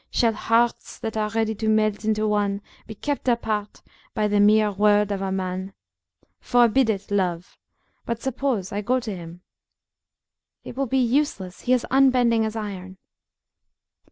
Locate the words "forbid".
6.39-6.89